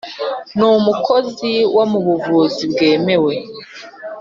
N 0.57 0.59
umukozi 0.77 1.51
wo 1.75 1.83
mu 1.91 1.99
buvuzi 2.05 2.63
wemewe 2.75 3.33